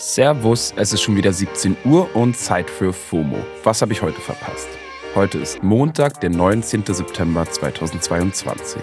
Servus, 0.00 0.72
es 0.76 0.94
ist 0.94 1.02
schon 1.02 1.14
wieder 1.14 1.30
17 1.30 1.76
Uhr 1.84 2.16
und 2.16 2.34
Zeit 2.34 2.70
für 2.70 2.90
FOMO. 2.90 3.36
Was 3.64 3.82
habe 3.82 3.92
ich 3.92 4.00
heute 4.00 4.18
verpasst? 4.18 4.66
Heute 5.14 5.36
ist 5.36 5.62
Montag, 5.62 6.22
der 6.22 6.30
19. 6.30 6.86
September 6.86 7.44
2022. 7.44 8.80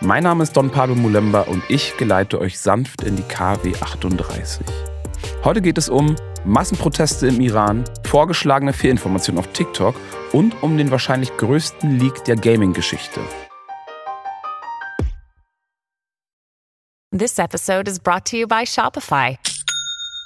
Mein 0.00 0.22
Name 0.22 0.44
ist 0.44 0.52
Don 0.52 0.70
Pablo 0.70 0.94
Mulemba 0.94 1.40
und 1.40 1.64
ich 1.68 1.96
geleite 1.96 2.40
euch 2.40 2.60
sanft 2.60 3.02
in 3.02 3.16
die 3.16 3.24
KW 3.24 3.74
38. 3.80 4.64
Heute 5.42 5.60
geht 5.60 5.76
es 5.76 5.88
um 5.88 6.14
Massenproteste 6.44 7.26
im 7.26 7.40
Iran, 7.40 7.82
vorgeschlagene 8.06 8.72
Fehlinformationen 8.72 9.40
auf 9.40 9.52
TikTok 9.52 9.96
und 10.30 10.62
um 10.62 10.78
den 10.78 10.92
wahrscheinlich 10.92 11.36
größten 11.36 11.98
Leak 11.98 12.22
der 12.26 12.36
Gaming-Geschichte. 12.36 13.20
This 17.10 17.40
episode 17.40 17.90
is 17.90 17.98
brought 17.98 18.24
to 18.26 18.36
you 18.36 18.46
by 18.46 18.64
Shopify. 18.64 19.36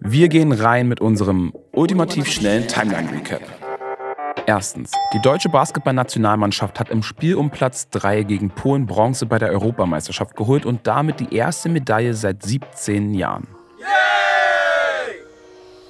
Wir 0.00 0.28
gehen 0.28 0.52
rein 0.52 0.86
mit 0.86 1.00
unserem 1.00 1.52
ultimativ 1.72 2.26
schnellen 2.26 2.68
Timeline-Recap. 2.68 3.42
Erstens. 4.46 4.92
Die 5.12 5.20
deutsche 5.20 5.48
Basketballnationalmannschaft 5.48 6.78
hat 6.78 6.88
im 6.88 7.02
Spiel 7.02 7.34
um 7.34 7.50
Platz 7.50 7.88
3 7.90 8.22
gegen 8.22 8.50
Polen 8.50 8.86
Bronze 8.86 9.26
bei 9.26 9.38
der 9.38 9.50
Europameisterschaft 9.50 10.36
geholt 10.36 10.64
und 10.64 10.86
damit 10.86 11.20
die 11.20 11.34
erste 11.34 11.68
Medaille 11.68 12.14
seit 12.14 12.42
17 12.42 13.12
Jahren. 13.12 13.48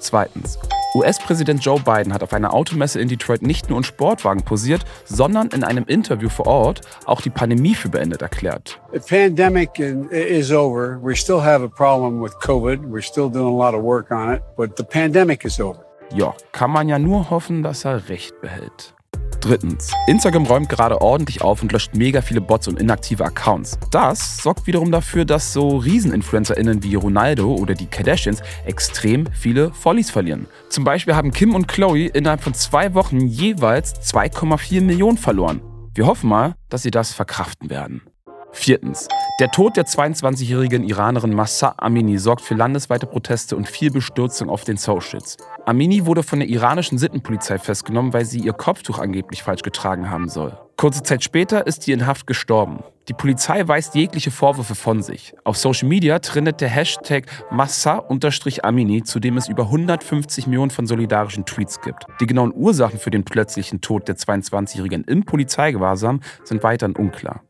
Zweitens. 0.00 0.58
US-Präsident 0.98 1.64
Joe 1.64 1.78
Biden 1.78 2.12
hat 2.12 2.22
auf 2.22 2.32
einer 2.32 2.52
Automesse 2.52 3.00
in 3.00 3.08
Detroit 3.08 3.42
nicht 3.42 3.68
nur 3.68 3.78
in 3.78 3.84
Sportwagen 3.84 4.42
posiert, 4.42 4.84
sondern 5.04 5.48
in 5.48 5.62
einem 5.62 5.84
Interview 5.84 6.28
vor 6.28 6.46
Ort 6.46 6.80
auch 7.06 7.20
die 7.20 7.30
Pandemie 7.30 7.74
für 7.74 7.88
beendet 7.88 8.20
erklärt. 8.22 8.80
The 8.92 8.98
pandemic 8.98 9.78
is 9.78 10.50
over. 10.50 10.98
We 11.00 11.14
still 11.14 11.40
have 11.40 11.64
a 11.64 11.68
problem 11.68 12.20
with 12.20 12.32
COVID. 12.40 12.80
We're 12.82 13.02
still 13.02 13.30
doing 13.30 13.46
a 13.46 13.56
lot 13.56 13.74
of 13.74 13.82
work 13.82 14.10
on 14.10 14.34
it, 14.34 14.42
but 14.56 14.76
the 14.76 14.82
pandemic 14.82 15.44
is 15.44 15.60
over. 15.60 15.84
Ja, 16.12 16.34
kann 16.52 16.70
man 16.70 16.88
ja 16.88 16.98
nur 16.98 17.30
hoffen, 17.30 17.62
dass 17.62 17.84
er 17.84 18.08
recht 18.08 18.40
behält. 18.40 18.94
Drittens. 19.40 19.92
Instagram 20.06 20.46
räumt 20.46 20.68
gerade 20.68 21.00
ordentlich 21.00 21.42
auf 21.42 21.62
und 21.62 21.72
löscht 21.72 21.94
mega 21.94 22.20
viele 22.20 22.40
Bots 22.40 22.68
und 22.68 22.80
inaktive 22.80 23.24
Accounts. 23.24 23.78
Das 23.90 24.38
sorgt 24.38 24.66
wiederum 24.66 24.90
dafür, 24.90 25.24
dass 25.24 25.52
so 25.52 25.76
RieseninfluencerInnen 25.78 26.82
wie 26.82 26.94
Ronaldo 26.96 27.54
oder 27.54 27.74
die 27.74 27.86
Kardashians 27.86 28.42
extrem 28.66 29.26
viele 29.32 29.72
Follies 29.72 30.10
verlieren. 30.10 30.46
Zum 30.68 30.84
Beispiel 30.84 31.14
haben 31.14 31.32
Kim 31.32 31.54
und 31.54 31.68
Chloe 31.68 32.06
innerhalb 32.06 32.42
von 32.42 32.54
zwei 32.54 32.94
Wochen 32.94 33.20
jeweils 33.20 33.94
2,4 34.12 34.80
Millionen 34.82 35.18
verloren. 35.18 35.60
Wir 35.94 36.06
hoffen 36.06 36.28
mal, 36.28 36.54
dass 36.68 36.82
sie 36.82 36.90
das 36.90 37.12
verkraften 37.12 37.70
werden. 37.70 38.02
Viertens. 38.52 39.08
Der 39.40 39.50
Tod 39.50 39.76
der 39.76 39.84
22-jährigen 39.84 40.82
Iranerin 40.82 41.34
Massa 41.34 41.74
Amini 41.76 42.18
sorgt 42.18 42.42
für 42.42 42.54
landesweite 42.54 43.06
Proteste 43.06 43.56
und 43.56 43.68
viel 43.68 43.90
Bestürzung 43.90 44.50
auf 44.50 44.64
den 44.64 44.76
Socials. 44.76 45.36
Amini 45.64 46.06
wurde 46.06 46.22
von 46.22 46.40
der 46.40 46.48
iranischen 46.48 46.98
Sittenpolizei 46.98 47.58
festgenommen, 47.58 48.12
weil 48.12 48.24
sie 48.24 48.40
ihr 48.40 48.52
Kopftuch 48.52 48.98
angeblich 48.98 49.42
falsch 49.42 49.62
getragen 49.62 50.10
haben 50.10 50.28
soll. 50.28 50.58
Kurze 50.76 51.02
Zeit 51.02 51.22
später 51.22 51.66
ist 51.66 51.82
sie 51.82 51.92
in 51.92 52.06
Haft 52.06 52.26
gestorben. 52.26 52.82
Die 53.08 53.14
Polizei 53.14 53.66
weist 53.66 53.94
jegliche 53.94 54.30
Vorwürfe 54.30 54.74
von 54.74 55.02
sich. 55.02 55.34
Auf 55.44 55.56
Social 55.56 55.88
Media 55.88 56.18
trendet 56.18 56.60
der 56.60 56.68
Hashtag 56.68 57.24
Massa-Amini, 57.50 59.02
zu 59.02 59.18
dem 59.18 59.36
es 59.38 59.48
über 59.48 59.64
150 59.64 60.46
Millionen 60.46 60.70
von 60.70 60.86
solidarischen 60.86 61.46
Tweets 61.46 61.80
gibt. 61.80 62.04
Die 62.20 62.26
genauen 62.26 62.52
Ursachen 62.54 62.98
für 62.98 63.10
den 63.10 63.24
plötzlichen 63.24 63.80
Tod 63.80 64.08
der 64.08 64.16
22-Jährigen 64.16 65.04
im 65.04 65.24
Polizeigewahrsam 65.24 66.20
sind 66.44 66.62
weiterhin 66.62 66.96
unklar. 66.96 67.42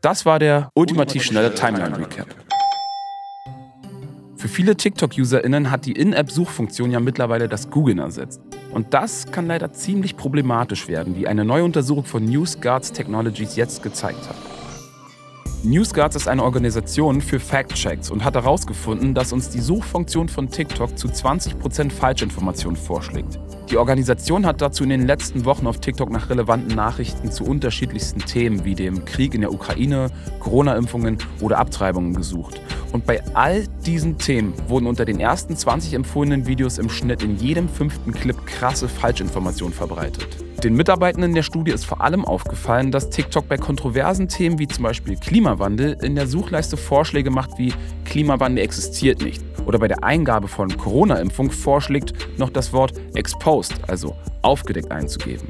Das 0.00 0.24
war 0.24 0.38
der 0.38 0.70
ultimativ 0.74 1.24
schnelle 1.24 1.52
Timeline-Recap. 1.52 2.28
Für 4.36 4.46
viele 4.46 4.76
TikTok-UserInnen 4.76 5.72
hat 5.72 5.86
die 5.86 5.92
In-App-Suchfunktion 5.92 6.92
ja 6.92 7.00
mittlerweile 7.00 7.48
das 7.48 7.68
Googlen 7.68 7.98
ersetzt. 7.98 8.40
Und 8.72 8.94
das 8.94 9.32
kann 9.32 9.48
leider 9.48 9.72
ziemlich 9.72 10.16
problematisch 10.16 10.86
werden, 10.86 11.16
wie 11.16 11.26
eine 11.26 11.44
neue 11.44 11.64
Untersuchung 11.64 12.04
von 12.04 12.24
NewsGuards 12.24 12.92
Technologies 12.92 13.56
jetzt 13.56 13.82
gezeigt 13.82 14.20
hat. 14.28 14.36
NewsGuards 15.64 16.14
ist 16.14 16.28
eine 16.28 16.44
Organisation 16.44 17.20
für 17.20 17.40
Fact-Checks 17.40 18.12
und 18.12 18.22
hat 18.24 18.36
herausgefunden, 18.36 19.14
dass 19.14 19.32
uns 19.32 19.50
die 19.50 19.60
Suchfunktion 19.60 20.28
von 20.28 20.48
TikTok 20.48 20.96
zu 20.96 21.08
20% 21.08 21.90
Falschinformationen 21.90 22.76
vorschlägt. 22.76 23.40
Die 23.70 23.76
Organisation 23.76 24.46
hat 24.46 24.62
dazu 24.62 24.82
in 24.82 24.88
den 24.88 25.06
letzten 25.06 25.44
Wochen 25.44 25.66
auf 25.66 25.78
TikTok 25.78 26.10
nach 26.10 26.30
relevanten 26.30 26.74
Nachrichten 26.74 27.30
zu 27.30 27.44
unterschiedlichsten 27.44 28.20
Themen 28.20 28.64
wie 28.64 28.74
dem 28.74 29.04
Krieg 29.04 29.34
in 29.34 29.42
der 29.42 29.52
Ukraine, 29.52 30.10
Corona-Impfungen 30.40 31.18
oder 31.40 31.58
Abtreibungen 31.58 32.14
gesucht. 32.14 32.62
Und 32.92 33.04
bei 33.04 33.22
all 33.34 33.66
diesen 33.84 34.16
Themen 34.16 34.54
wurden 34.68 34.86
unter 34.86 35.04
den 35.04 35.20
ersten 35.20 35.54
20 35.54 35.92
empfohlenen 35.92 36.46
Videos 36.46 36.78
im 36.78 36.88
Schnitt 36.88 37.22
in 37.22 37.36
jedem 37.36 37.68
fünften 37.68 38.14
Clip 38.14 38.36
krasse 38.46 38.88
Falschinformationen 38.88 39.74
verbreitet. 39.74 40.26
Den 40.64 40.74
Mitarbeitenden 40.74 41.34
der 41.34 41.42
Studie 41.42 41.72
ist 41.72 41.84
vor 41.84 42.00
allem 42.00 42.24
aufgefallen, 42.24 42.90
dass 42.90 43.10
TikTok 43.10 43.48
bei 43.48 43.58
kontroversen 43.58 44.28
Themen 44.28 44.58
wie 44.58 44.66
zum 44.66 44.84
Beispiel 44.84 45.16
Klimawandel 45.16 45.98
in 46.02 46.14
der 46.14 46.26
Suchleiste 46.26 46.78
Vorschläge 46.78 47.30
macht 47.30 47.58
wie 47.58 47.74
Klimawandel 48.06 48.64
existiert 48.64 49.20
nicht 49.22 49.47
oder 49.68 49.78
bei 49.78 49.86
der 49.86 50.02
Eingabe 50.02 50.48
von 50.48 50.74
Corona-Impfung 50.74 51.50
vorschlägt, 51.50 52.14
noch 52.38 52.50
das 52.50 52.72
Wort 52.72 52.94
exposed, 53.14 53.74
also 53.86 54.16
aufgedeckt 54.42 54.90
einzugeben. 54.90 55.46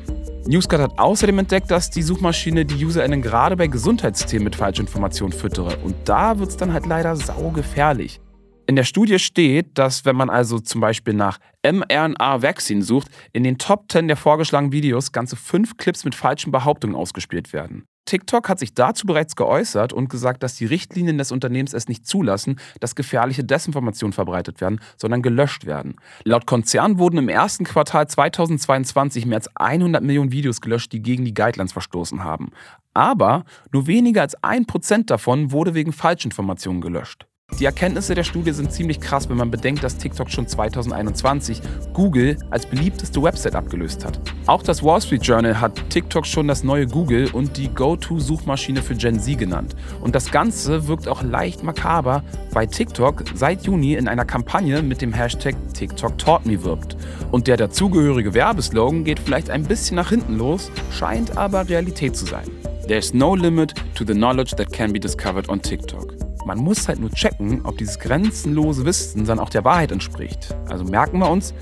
Newscard 0.46 0.82
hat 0.82 0.98
außerdem 0.98 1.38
entdeckt, 1.38 1.70
dass 1.70 1.88
die 1.88 2.02
Suchmaschine 2.02 2.64
die 2.64 2.84
UserInnen 2.84 3.22
gerade 3.22 3.56
bei 3.56 3.68
Gesundheitsthemen 3.68 4.44
mit 4.44 4.56
Falschinformationen 4.56 5.32
füttere. 5.32 5.76
Und 5.84 5.94
da 6.04 6.38
wird 6.38 6.48
es 6.50 6.56
dann 6.56 6.72
halt 6.72 6.86
leider 6.86 7.14
saugefährlich. 7.14 8.20
In 8.66 8.76
der 8.76 8.84
Studie 8.84 9.18
steht, 9.18 9.78
dass 9.78 10.04
wenn 10.04 10.16
man 10.16 10.30
also 10.30 10.58
zum 10.58 10.80
Beispiel 10.80 11.14
nach 11.14 11.38
mRNA-Vaccine 11.64 12.82
sucht, 12.82 13.08
in 13.32 13.44
den 13.44 13.56
Top 13.56 13.84
10 13.90 14.08
der 14.08 14.16
vorgeschlagenen 14.16 14.72
Videos 14.72 15.12
ganze 15.12 15.36
fünf 15.36 15.76
Clips 15.76 16.04
mit 16.04 16.14
falschen 16.14 16.50
Behauptungen 16.50 16.96
ausgespielt 16.96 17.52
werden. 17.52 17.84
TikTok 18.08 18.48
hat 18.48 18.58
sich 18.58 18.72
dazu 18.72 19.06
bereits 19.06 19.36
geäußert 19.36 19.92
und 19.92 20.08
gesagt, 20.08 20.42
dass 20.42 20.54
die 20.54 20.64
Richtlinien 20.64 21.18
des 21.18 21.30
Unternehmens 21.30 21.74
es 21.74 21.88
nicht 21.88 22.06
zulassen, 22.06 22.58
dass 22.80 22.94
gefährliche 22.94 23.44
Desinformationen 23.44 24.14
verbreitet 24.14 24.62
werden, 24.62 24.80
sondern 24.96 25.20
gelöscht 25.20 25.66
werden. 25.66 25.96
Laut 26.24 26.46
Konzern 26.46 26.98
wurden 26.98 27.18
im 27.18 27.28
ersten 27.28 27.64
Quartal 27.64 28.08
2022 28.08 29.26
mehr 29.26 29.36
als 29.36 29.54
100 29.56 30.02
Millionen 30.02 30.32
Videos 30.32 30.62
gelöscht, 30.62 30.90
die 30.92 31.02
gegen 31.02 31.26
die 31.26 31.34
Guidelines 31.34 31.72
verstoßen 31.72 32.24
haben. 32.24 32.50
Aber 32.94 33.44
nur 33.72 33.86
weniger 33.86 34.22
als 34.22 34.42
ein 34.42 34.64
Prozent 34.64 35.10
davon 35.10 35.52
wurde 35.52 35.74
wegen 35.74 35.92
Falschinformationen 35.92 36.80
gelöscht. 36.80 37.26
Die 37.58 37.64
Erkenntnisse 37.64 38.14
der 38.14 38.22
Studie 38.22 38.52
sind 38.52 38.70
ziemlich 38.70 39.00
krass, 39.00 39.28
wenn 39.28 39.36
man 39.36 39.50
bedenkt, 39.50 39.82
dass 39.82 39.96
TikTok 39.96 40.30
schon 40.30 40.46
2021 40.46 41.60
Google 41.92 42.36
als 42.50 42.66
beliebteste 42.66 43.20
Website 43.20 43.56
abgelöst 43.56 44.04
hat. 44.04 44.20
Auch 44.46 44.62
das 44.62 44.84
Wall 44.84 45.00
Street 45.00 45.24
Journal 45.24 45.60
hat 45.60 45.90
TikTok 45.90 46.24
schon 46.24 46.46
das 46.46 46.62
neue 46.62 46.86
Google 46.86 47.28
und 47.32 47.56
die 47.56 47.66
Go-To-Suchmaschine 47.66 48.80
für 48.80 48.94
Gen 48.94 49.18
Z 49.18 49.38
genannt. 49.38 49.74
Und 50.00 50.14
das 50.14 50.30
Ganze 50.30 50.86
wirkt 50.86 51.08
auch 51.08 51.24
leicht 51.24 51.64
makaber, 51.64 52.22
weil 52.52 52.68
TikTok 52.68 53.24
seit 53.34 53.64
Juni 53.66 53.94
in 53.94 54.06
einer 54.06 54.24
Kampagne 54.24 54.80
mit 54.80 55.02
dem 55.02 55.12
Hashtag 55.12 55.56
TikTok 55.74 56.16
Taught 56.16 56.46
Me 56.46 56.62
wirbt. 56.62 56.96
Und 57.32 57.48
der 57.48 57.56
dazugehörige 57.56 58.34
Werbeslogan 58.34 59.02
geht 59.02 59.18
vielleicht 59.18 59.50
ein 59.50 59.64
bisschen 59.64 59.96
nach 59.96 60.10
hinten 60.10 60.36
los, 60.36 60.70
scheint 60.92 61.36
aber 61.36 61.68
Realität 61.68 62.16
zu 62.16 62.24
sein. 62.24 62.46
There's 62.86 63.12
no 63.12 63.34
limit 63.34 63.74
to 63.96 64.04
the 64.04 64.14
knowledge 64.14 64.54
that 64.54 64.72
can 64.72 64.92
be 64.92 65.00
discovered 65.00 65.48
on 65.48 65.60
TikTok. 65.60 66.17
Man 66.48 66.60
muss 66.60 66.88
halt 66.88 66.98
nur 66.98 67.10
checken, 67.10 67.60
ob 67.66 67.76
dieses 67.76 67.98
grenzenlose 67.98 68.86
Wissen 68.86 69.26
dann 69.26 69.38
auch 69.38 69.50
der 69.50 69.66
Wahrheit 69.66 69.92
entspricht. 69.92 70.56
Also 70.70 70.82
merken 70.82 71.18
wir 71.18 71.28
uns, 71.28 71.52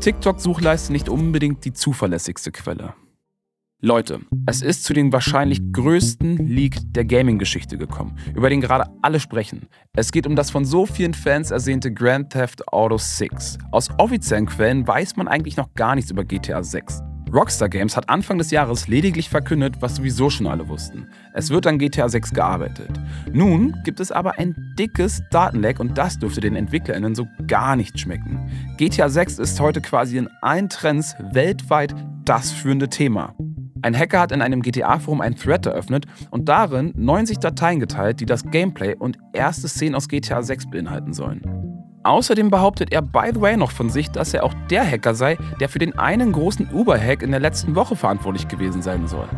TikTok-Suchleiste 0.00 0.92
nicht 0.92 1.08
unbedingt 1.08 1.64
die 1.64 1.72
zuverlässigste 1.72 2.52
Quelle. 2.52 2.92
Leute, 3.80 4.20
es 4.44 4.60
ist 4.60 4.84
zu 4.84 4.92
dem 4.92 5.10
wahrscheinlich 5.10 5.72
größten 5.72 6.36
Leak 6.36 6.76
der 6.92 7.06
Gaming-Geschichte 7.06 7.78
gekommen, 7.78 8.18
über 8.34 8.50
den 8.50 8.60
gerade 8.60 8.90
alle 9.00 9.20
sprechen. 9.20 9.68
Es 9.94 10.12
geht 10.12 10.26
um 10.26 10.36
das 10.36 10.50
von 10.50 10.66
so 10.66 10.84
vielen 10.84 11.14
Fans 11.14 11.50
ersehnte 11.50 11.90
Grand 11.90 12.28
Theft 12.28 12.68
Auto 12.68 12.98
6. 12.98 13.56
Aus 13.72 13.88
offiziellen 13.96 14.44
Quellen 14.44 14.86
weiß 14.86 15.16
man 15.16 15.28
eigentlich 15.28 15.56
noch 15.56 15.72
gar 15.72 15.94
nichts 15.94 16.10
über 16.10 16.26
GTA 16.26 16.62
6. 16.62 17.02
Rockstar 17.32 17.68
Games 17.68 17.96
hat 17.96 18.08
Anfang 18.08 18.38
des 18.38 18.50
Jahres 18.50 18.86
lediglich 18.86 19.28
verkündet, 19.28 19.76
was 19.80 19.96
sowieso 19.96 20.30
schon 20.30 20.46
alle 20.46 20.68
wussten. 20.68 21.08
Es 21.34 21.50
wird 21.50 21.66
an 21.66 21.78
GTA 21.78 22.08
6 22.08 22.32
gearbeitet. 22.32 22.90
Nun 23.32 23.74
gibt 23.84 23.98
es 24.00 24.12
aber 24.12 24.38
ein 24.38 24.54
dickes 24.78 25.22
Datenleck 25.30 25.80
und 25.80 25.98
das 25.98 26.18
dürfte 26.18 26.40
den 26.40 26.54
EntwicklerInnen 26.54 27.14
so 27.14 27.26
gar 27.46 27.74
nicht 27.74 27.98
schmecken. 27.98 28.48
GTA 28.76 29.08
6 29.08 29.40
ist 29.40 29.58
heute 29.58 29.80
quasi 29.80 30.18
in 30.18 30.28
allen 30.40 30.68
Trends 30.68 31.16
weltweit 31.32 31.94
das 32.24 32.52
führende 32.52 32.88
Thema. 32.88 33.34
Ein 33.82 33.96
Hacker 33.96 34.20
hat 34.20 34.32
in 34.32 34.42
einem 34.42 34.62
GTA-Forum 34.62 35.20
ein 35.20 35.36
Thread 35.36 35.66
eröffnet 35.66 36.06
und 36.30 36.48
darin 36.48 36.92
90 36.96 37.38
Dateien 37.38 37.80
geteilt, 37.80 38.20
die 38.20 38.26
das 38.26 38.44
Gameplay 38.44 38.94
und 38.94 39.18
erste 39.32 39.68
Szenen 39.68 39.94
aus 39.94 40.08
GTA 40.08 40.42
6 40.42 40.70
beinhalten 40.70 41.12
sollen. 41.12 41.42
Außerdem 42.06 42.50
behauptet 42.50 42.92
er 42.92 43.02
by 43.02 43.32
the 43.34 43.40
way 43.40 43.56
noch 43.56 43.72
von 43.72 43.90
sich, 43.90 44.12
dass 44.12 44.32
er 44.32 44.44
auch 44.44 44.54
der 44.70 44.88
Hacker 44.88 45.16
sei, 45.16 45.36
der 45.58 45.68
für 45.68 45.80
den 45.80 45.98
einen 45.98 46.30
großen 46.30 46.68
Uber-Hack 46.72 47.20
in 47.20 47.32
der 47.32 47.40
letzten 47.40 47.74
Woche 47.74 47.96
verantwortlich 47.96 48.46
gewesen 48.46 48.80
sein 48.80 49.08
soll. 49.08 49.28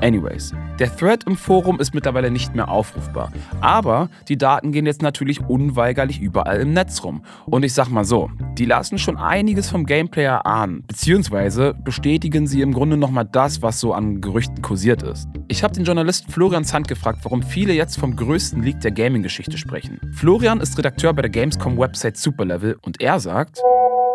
Anyways, 0.00 0.52
der 0.78 0.94
Thread 0.94 1.24
im 1.24 1.36
Forum 1.36 1.80
ist 1.80 1.94
mittlerweile 1.94 2.30
nicht 2.30 2.54
mehr 2.54 2.68
aufrufbar. 2.68 3.32
Aber 3.60 4.08
die 4.28 4.36
Daten 4.36 4.72
gehen 4.72 4.86
jetzt 4.86 5.02
natürlich 5.02 5.40
unweigerlich 5.40 6.20
überall 6.20 6.60
im 6.60 6.72
Netz 6.72 7.04
rum. 7.04 7.24
Und 7.46 7.62
ich 7.62 7.72
sag 7.72 7.88
mal 7.88 8.04
so, 8.04 8.30
die 8.58 8.64
lassen 8.64 8.98
schon 8.98 9.16
einiges 9.16 9.70
vom 9.70 9.86
Gameplay 9.86 10.24
erahnen, 10.24 10.84
beziehungsweise 10.86 11.74
bestätigen 11.84 12.46
sie 12.46 12.60
im 12.60 12.72
Grunde 12.72 12.96
nochmal 12.96 13.24
das, 13.24 13.62
was 13.62 13.80
so 13.80 13.92
an 13.92 14.20
Gerüchten 14.20 14.62
kursiert 14.62 15.02
ist. 15.02 15.28
Ich 15.48 15.62
habe 15.62 15.74
den 15.74 15.84
Journalisten 15.84 16.30
Florian 16.30 16.64
Zand 16.64 16.88
gefragt, 16.88 17.20
warum 17.22 17.42
viele 17.42 17.72
jetzt 17.72 17.98
vom 17.98 18.16
größten 18.16 18.62
Leak 18.62 18.80
der 18.80 18.90
Gaming-Geschichte 18.90 19.56
sprechen. 19.56 20.00
Florian 20.12 20.60
ist 20.60 20.76
Redakteur 20.76 21.12
bei 21.12 21.22
der 21.22 21.30
Gamescom-Website 21.30 22.16
Superlevel 22.16 22.76
und 22.82 23.00
er 23.00 23.20
sagt, 23.20 23.60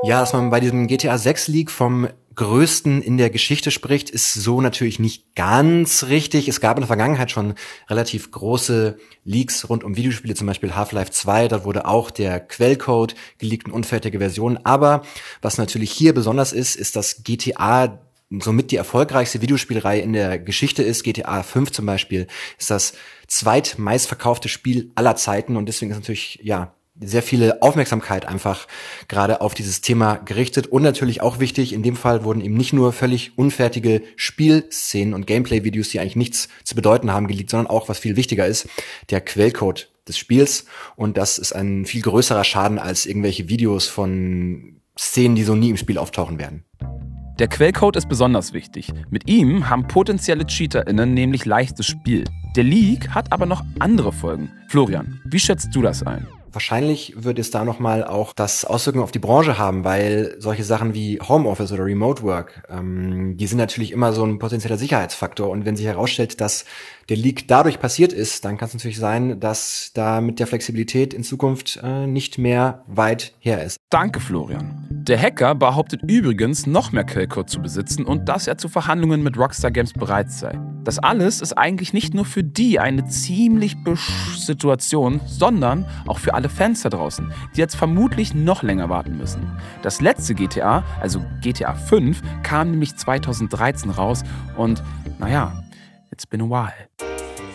ja, 0.04 0.22
dass 0.22 0.34
man 0.34 0.50
bei 0.50 0.60
diesem 0.60 0.88
GTA 0.88 1.18
6 1.18 1.50
Leak 1.50 1.70
vom 1.70 2.08
größten 2.40 3.02
in 3.02 3.18
der 3.18 3.30
Geschichte 3.30 3.70
spricht, 3.70 4.10
ist 4.10 4.34
so 4.34 4.62
natürlich 4.62 4.98
nicht 4.98 5.36
ganz 5.36 6.06
richtig. 6.06 6.48
Es 6.48 6.62
gab 6.62 6.78
in 6.78 6.82
der 6.84 6.88
Vergangenheit 6.88 7.32
schon 7.32 7.54
relativ 7.90 8.32
große 8.32 8.98
Leaks 9.26 9.68
rund 9.68 9.84
um 9.84 9.98
Videospiele, 9.98 10.36
zum 10.36 10.48
Beispiel 10.48 10.74
Half-Life 10.74 11.12
2. 11.12 11.50
Da 11.50 11.66
wurde 11.66 11.86
auch 11.86 12.10
der 12.12 12.40
Quellcode 12.40 13.14
geleakt 13.40 13.68
in 13.68 13.74
unfertige 13.74 14.20
Versionen. 14.20 14.58
Aber 14.64 15.02
was 15.42 15.58
natürlich 15.58 15.92
hier 15.92 16.14
besonders 16.14 16.54
ist, 16.54 16.78
ist, 16.78 16.96
dass 16.96 17.24
GTA 17.26 18.00
somit 18.30 18.72
die 18.72 18.78
erfolgreichste 18.78 19.42
Videospielreihe 19.42 20.02
in 20.02 20.14
der 20.14 20.40
Geschichte 20.40 20.82
ist. 20.82 21.04
GTA 21.04 21.44
5 21.44 21.72
zum 21.72 21.86
Beispiel 21.88 22.28
ist 22.58 22.70
das 22.70 22.94
zweitmeistverkaufte 23.28 24.48
Spiel 24.48 24.94
aller 24.96 25.18
Zeiten 25.18 25.58
und 25.58 25.66
deswegen 25.66 25.92
ist 25.92 25.98
natürlich, 25.98 26.40
ja, 26.42 26.74
sehr 27.02 27.24
viele 27.24 27.62
Aufmerksamkeit 27.62 28.26
einfach 28.26 28.68
gerade 29.08 29.42
auf 29.42 29.54
dieses 29.54 29.82
Thema 29.82 30.16
gerichtet 30.16 30.68
und 30.68 30.84
natürlich 30.84 31.22
auch 31.22 31.40
wichtig, 31.40 31.74
in 31.74 31.84
dem 31.84 31.96
Fall 31.96 32.24
wurden 32.24 32.42
eben 32.42 32.56
nicht 32.56 32.74
nur 32.74 32.92
völlig 32.94 33.38
unfertige 33.38 34.02
Spielszenen 34.16 35.14
und 35.14 35.26
Gameplay-Videos, 35.26 35.90
die 35.90 36.00
eigentlich 36.00 36.16
nichts 36.16 36.50
zu 36.64 36.76
bedeuten 36.76 37.12
haben, 37.12 37.28
geleakt, 37.28 37.50
sondern 37.50 37.68
auch, 37.68 37.90
was 37.90 38.00
viel 38.00 38.16
wichtiger 38.16 38.46
ist, 38.48 38.68
der 39.10 39.22
Quellcode 39.22 39.90
des 40.08 40.18
Spiels 40.18 40.66
und 40.96 41.18
das 41.18 41.38
ist 41.38 41.54
ein 41.54 41.86
viel 41.86 42.02
größerer 42.02 42.44
Schaden 42.44 42.80
als 42.80 43.06
irgendwelche 43.06 43.48
Videos 43.48 43.88
von 43.88 44.82
Szenen, 44.98 45.36
die 45.36 45.44
so 45.44 45.56
nie 45.56 45.70
im 45.70 45.78
Spiel 45.78 45.98
auftauchen 45.98 46.40
werden. 46.40 46.66
Der 47.40 47.48
Quellcode 47.48 47.96
ist 47.96 48.10
besonders 48.10 48.52
wichtig. 48.52 48.92
Mit 49.10 49.30
ihm 49.30 49.70
haben 49.70 49.88
potenzielle 49.88 50.46
CheaterInnen 50.46 51.14
nämlich 51.14 51.46
leichtes 51.46 51.86
Spiel. 51.86 52.26
Der 52.58 52.66
Leak 52.66 53.12
hat 53.12 53.32
aber 53.32 53.46
noch 53.46 53.64
andere 53.80 54.12
Folgen. 54.12 54.52
Florian, 54.68 55.22
wie 55.24 55.40
schätzt 55.40 55.70
du 55.74 55.82
das 55.82 56.04
ein? 56.04 56.28
Wahrscheinlich 56.52 57.14
wird 57.16 57.40
es 57.40 57.52
da 57.52 57.64
nochmal 57.64 58.04
auch 58.04 58.34
das 58.34 58.66
Auswirkungen 58.66 59.04
auf 59.04 59.12
die 59.12 59.20
Branche 59.20 59.58
haben, 59.58 59.84
weil 59.84 60.36
solche 60.40 60.64
Sachen 60.64 60.94
wie 60.94 61.20
Homeoffice 61.20 61.72
oder 61.72 61.86
Remote 61.86 62.24
Work, 62.24 62.64
ähm, 62.70 63.38
die 63.38 63.48
sind 63.48 63.58
natürlich 63.58 63.92
immer 63.92 64.14
so 64.14 64.24
ein 64.24 64.40
potenzieller 64.40 64.78
Sicherheitsfaktor. 64.78 65.50
Und 65.50 65.66
wenn 65.66 65.76
sich 65.76 65.86
herausstellt, 65.86 66.42
dass 66.42 66.66
der 67.10 67.18
Leak 67.18 67.48
dadurch 67.48 67.80
passiert 67.80 68.14
ist, 68.14 68.46
dann 68.46 68.58
kann 68.58 68.68
es 68.68 68.74
natürlich 68.74 69.00
sein, 69.00 69.40
dass 69.40 69.92
da 69.94 70.22
mit 70.22 70.40
der 70.40 70.48
Flexibilität 70.48 71.14
in 71.14 71.24
Zukunft 71.24 71.80
äh, 71.84 72.08
nicht 72.08 72.38
mehr 72.38 72.84
weit 72.88 73.34
her 73.40 73.64
ist. 73.64 73.78
Danke, 73.90 74.20
Florian. 74.20 74.99
Der 75.10 75.20
Hacker 75.20 75.56
behauptet 75.56 76.04
übrigens, 76.08 76.68
noch 76.68 76.92
mehr 76.92 77.04
Quellcode 77.04 77.50
zu 77.50 77.64
besitzen 77.64 78.06
und 78.06 78.30
dass 78.30 78.46
er 78.46 78.60
zu 78.60 78.70
Verhandlungen 78.70 79.24
mit 79.24 79.40
Rockstar 79.40 79.72
Games 79.72 79.92
bereit 79.92 80.32
sei. 80.32 80.60
Das 80.84 81.00
alles 81.00 81.42
ist 81.42 81.54
eigentlich 81.54 81.94
nicht 81.94 82.14
nur 82.14 82.26
für 82.26 82.44
die 82.44 82.80
eine 82.80 83.04
ziemlich 83.06 83.84
besch 83.84 84.38
Situation, 84.38 85.20
sondern 85.26 85.88
auch 86.06 86.20
für 86.20 86.36
alle 86.36 86.48
Fans 86.48 86.84
da 86.84 86.90
draußen, 86.90 87.34
die 87.56 87.60
jetzt 87.60 87.76
vermutlich 87.76 88.36
noch 88.36 88.62
länger 88.62 88.90
warten 88.90 89.18
müssen. 89.18 89.52
Das 89.82 90.00
letzte 90.00 90.36
GTA, 90.36 90.84
also 91.02 91.26
GTA 91.42 91.74
5, 91.74 92.22
kam 92.44 92.70
nämlich 92.70 92.96
2013 92.96 93.90
raus 93.90 94.22
und 94.58 94.84
naja, 95.18 95.64
it's 96.12 96.28
been 96.28 96.42
a 96.42 96.46
while. 96.46 97.09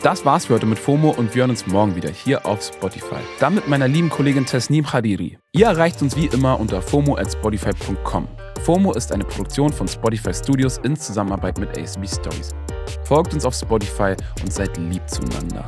Das 0.05 0.23
war's 0.27 0.45
für 0.45 0.53
heute 0.53 0.67
mit 0.67 0.79
FOMO 0.79 1.13
und 1.13 1.35
wir 1.35 1.41
hören 1.41 1.51
uns 1.51 1.67
morgen 1.67 1.97
wieder 1.97 2.11
hier 2.11 2.45
auf 2.45 2.63
Spotify. 2.63 3.23
Dann 3.41 3.55
mit 3.55 3.69
meiner 3.69 3.89
lieben 3.89 4.11
Kollegin 4.11 4.45
Tesnim 4.45 4.85
Khadiri. 4.85 5.39
Ihr 5.53 5.65
erreicht 5.65 6.03
uns 6.03 6.15
wie 6.15 6.27
immer 6.27 6.61
unter 6.61 6.83
FOMO 6.83 7.17
at 7.17 7.33
Spotify.com. 7.33 8.29
FOMO 8.65 8.93
ist 8.93 9.13
eine 9.13 9.25
Produktion 9.25 9.73
von 9.73 9.89
Spotify 9.89 10.35
Studios 10.35 10.77
in 10.85 10.95
Zusammenarbeit 10.95 11.57
mit 11.57 11.79
ASB 11.79 12.07
Stories. 12.07 12.51
Folgt 13.05 13.33
uns 13.33 13.47
auf 13.47 13.55
Spotify 13.55 14.15
und 14.43 14.53
seid 14.53 14.77
lieb 14.77 15.09
zueinander. 15.09 15.65